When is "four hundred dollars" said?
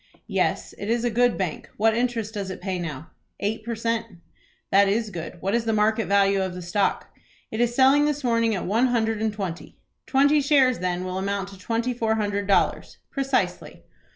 11.93-12.97